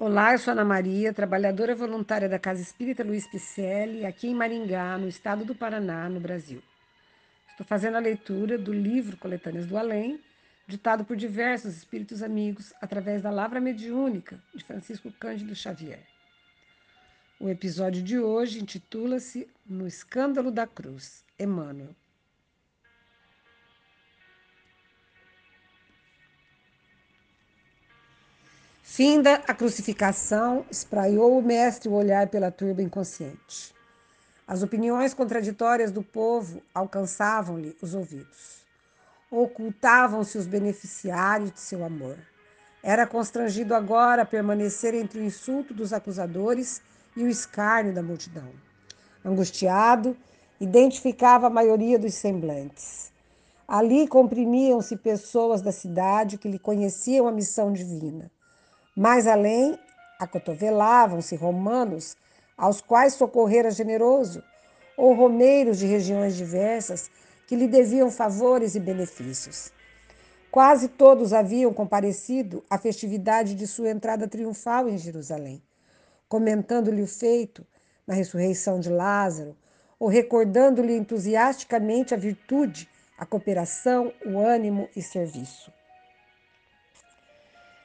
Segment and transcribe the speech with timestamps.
[0.00, 4.96] Olá, eu sou Ana Maria, trabalhadora voluntária da Casa Espírita Luiz Picelli, aqui em Maringá,
[4.96, 6.62] no estado do Paraná, no Brasil.
[7.50, 10.18] Estou fazendo a leitura do livro Coletâneas do Além,
[10.66, 16.00] ditado por diversos espíritos amigos através da Lavra Mediúnica de Francisco Cândido Xavier.
[17.38, 21.94] O episódio de hoje intitula-se No Escândalo da Cruz, Emmanuel.
[28.92, 33.72] Finda a crucificação, espraiou o mestre o olhar pela turba inconsciente.
[34.44, 38.66] As opiniões contraditórias do povo alcançavam-lhe os ouvidos.
[39.30, 42.18] Ocultavam-se os beneficiários de seu amor.
[42.82, 46.82] Era constrangido agora a permanecer entre o insulto dos acusadores
[47.16, 48.50] e o escárnio da multidão.
[49.24, 50.16] Angustiado,
[50.60, 53.12] identificava a maioria dos semblantes.
[53.68, 58.28] Ali comprimiam-se pessoas da cidade que lhe conheciam a missão divina
[59.00, 59.78] mais além,
[60.18, 62.18] acotovelavam-se romanos,
[62.54, 64.42] aos quais socorrera generoso,
[64.94, 67.10] ou romeiros de regiões diversas,
[67.46, 69.72] que lhe deviam favores e benefícios.
[70.50, 75.62] Quase todos haviam comparecido à festividade de sua entrada triunfal em Jerusalém,
[76.28, 77.66] comentando-lhe o feito
[78.06, 79.56] na ressurreição de Lázaro,
[79.98, 85.72] ou recordando-lhe entusiasticamente a virtude, a cooperação, o ânimo e serviço.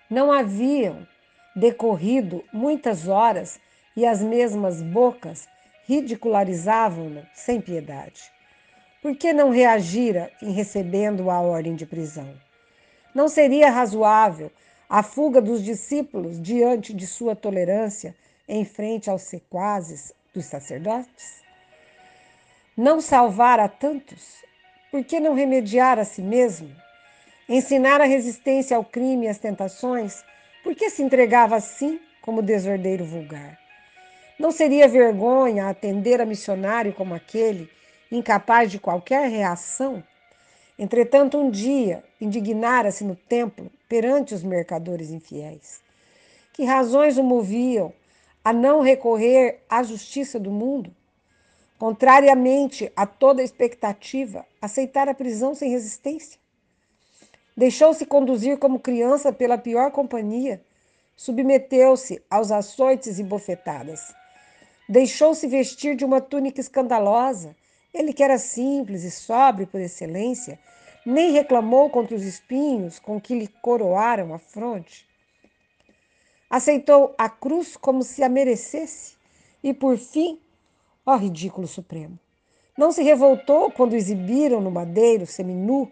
[0.10, 1.08] Não haviam
[1.56, 3.60] decorrido muitas horas
[3.96, 5.48] e as mesmas bocas
[5.88, 8.32] ridicularizavam-no sem piedade.
[9.02, 12.34] Por que não reagira em recebendo a ordem de prisão?
[13.14, 14.52] Não seria razoável
[14.88, 18.16] a fuga dos discípulos diante de sua tolerância
[18.48, 21.42] em frente aos sequazes dos sacerdotes?
[22.78, 24.44] Não salvar a tantos?
[24.92, 26.85] Por que não remediar a si mesmo?
[27.48, 30.24] Ensinar a resistência ao crime e às tentações,
[30.64, 33.60] por que se entregava assim como desordeiro vulgar?
[34.38, 37.70] Não seria vergonha atender a missionário como aquele,
[38.12, 40.04] incapaz de qualquer reação?
[40.78, 45.82] Entretanto, um dia indignara-se no templo perante os mercadores infiéis.
[46.52, 47.94] Que razões o moviam
[48.44, 50.94] a não recorrer à justiça do mundo?
[51.78, 56.40] Contrariamente a toda expectativa, aceitar a prisão sem resistência.
[57.56, 60.62] Deixou-se conduzir como criança pela pior companhia,
[61.16, 64.14] submeteu-se aos açoites e bofetadas.
[64.90, 67.56] Deixou-se vestir de uma túnica escandalosa.
[67.94, 70.60] Ele, que era simples e sóbrio por excelência,
[71.06, 75.08] nem reclamou contra os espinhos com que lhe coroaram a fronte.
[76.50, 79.16] Aceitou a cruz como se a merecesse
[79.64, 80.40] e, por fim,
[81.06, 82.20] ó ridículo supremo,
[82.78, 85.90] não se revoltou quando exibiram no madeiro seminu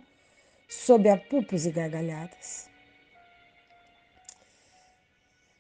[0.74, 2.68] sob apupos e gargalhadas.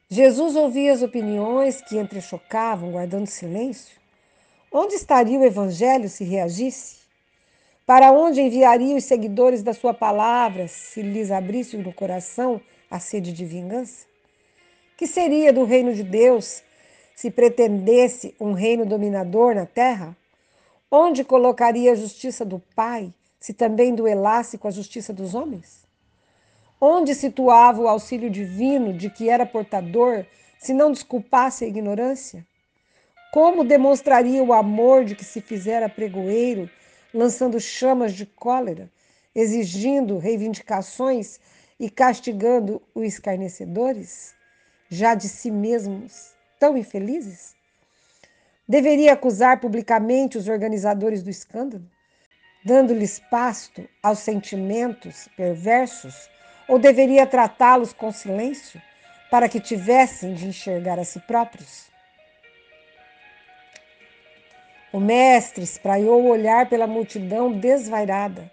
[0.10, 3.98] Jesus ouvia as opiniões que entrechocavam, guardando silêncio.
[4.72, 6.98] Onde estaria o Evangelho se reagisse?
[7.86, 13.34] Para onde enviaria os seguidores da sua palavra se lhes abrisse no coração a sede
[13.34, 14.06] de vingança?
[14.96, 16.64] Que seria do reino de Deus
[17.16, 20.16] se pretendesse um reino dominador na terra?
[20.92, 25.86] Onde colocaria a justiça do Pai se também duelasse com a justiça dos homens?
[26.80, 30.26] Onde situava o auxílio divino de que era portador
[30.58, 32.48] se não desculpasse a ignorância?
[33.34, 36.70] Como demonstraria o amor de que se fizera pregoeiro,
[37.14, 38.90] lançando chamas de cólera,
[39.36, 41.38] exigindo reivindicações
[41.78, 44.34] e castigando os escarnecedores,
[44.88, 47.54] já de si mesmos tão infelizes?
[48.66, 51.84] Deveria acusar publicamente os organizadores do escândalo?
[52.64, 56.30] Dando-lhes pasto aos sentimentos perversos,
[56.68, 58.82] ou deveria tratá-los com silêncio,
[59.30, 61.92] para que tivessem de enxergar a si próprios?
[64.92, 68.50] O mestre espraiou o olhar pela multidão desvairada.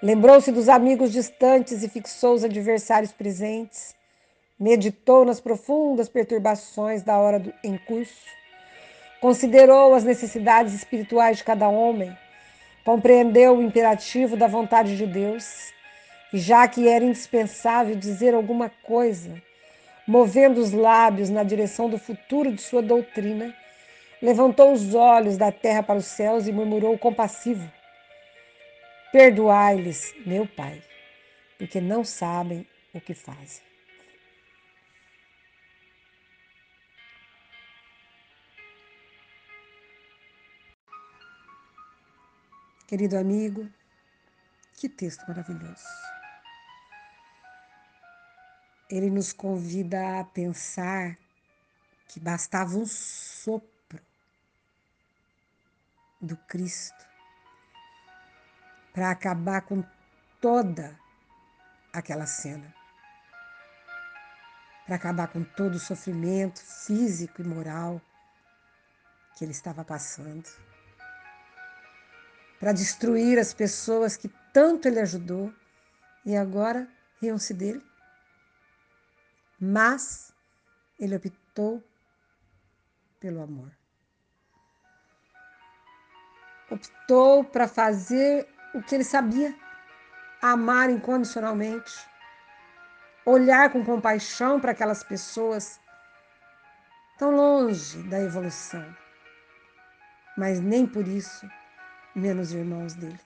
[0.00, 3.94] Lembrou-se dos amigos distantes e fixou os adversários presentes.
[4.58, 8.24] Meditou nas profundas perturbações da hora do, em curso.
[9.20, 12.16] Considerou as necessidades espirituais de cada homem
[12.84, 15.72] compreendeu o imperativo da vontade de Deus
[16.32, 19.42] e, já que era indispensável dizer alguma coisa,
[20.06, 23.54] movendo os lábios na direção do futuro de sua doutrina,
[24.20, 27.70] levantou os olhos da terra para os céus e murmurou compassivo:
[29.10, 30.82] Perdoai-lhes, meu Pai,
[31.58, 33.73] porque não sabem o que fazem.
[42.86, 43.66] Querido amigo,
[44.74, 45.86] que texto maravilhoso.
[48.90, 51.16] Ele nos convida a pensar
[52.06, 54.02] que bastava um sopro
[56.20, 57.06] do Cristo
[58.92, 59.82] para acabar com
[60.40, 60.98] toda
[61.90, 62.74] aquela cena,
[64.84, 68.00] para acabar com todo o sofrimento físico e moral
[69.34, 70.48] que ele estava passando,
[72.58, 75.52] para destruir as pessoas que tanto ele ajudou
[76.24, 76.88] e agora
[77.20, 77.84] riam-se dele.
[79.60, 80.32] Mas
[80.98, 81.82] ele optou
[83.20, 83.70] pelo amor.
[86.70, 89.54] Optou para fazer o que ele sabia:
[90.42, 91.92] amar incondicionalmente,
[93.24, 95.80] olhar com compaixão para aquelas pessoas
[97.18, 98.84] tão longe da evolução,
[100.36, 101.48] mas nem por isso
[102.14, 103.20] menos irmãos dele.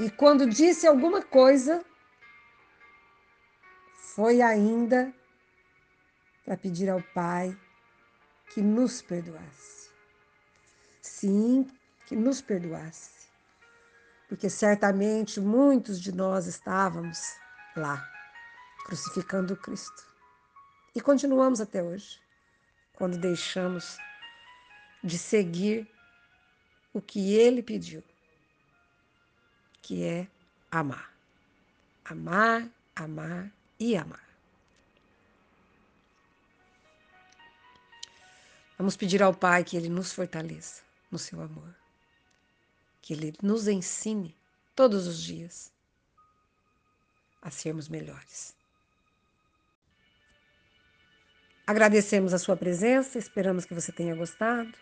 [0.00, 1.84] E quando disse alguma coisa,
[4.14, 5.12] foi ainda
[6.44, 7.56] para pedir ao Pai
[8.52, 9.90] que nos perdoasse.
[11.00, 11.70] Sim,
[12.06, 13.28] que nos perdoasse.
[14.28, 17.36] Porque certamente muitos de nós estávamos
[17.76, 18.06] lá,
[18.84, 20.10] crucificando Cristo.
[20.94, 22.20] E continuamos até hoje,
[22.94, 23.96] quando deixamos
[25.02, 25.88] de seguir
[26.92, 28.02] o que ele pediu,
[29.80, 30.28] que é
[30.70, 31.12] amar.
[32.04, 34.32] Amar, amar e amar.
[38.76, 41.72] Vamos pedir ao Pai que Ele nos fortaleça no seu amor,
[43.00, 44.36] que Ele nos ensine
[44.74, 45.72] todos os dias
[47.40, 48.56] a sermos melhores.
[51.64, 54.72] Agradecemos a sua presença, esperamos que você tenha gostado.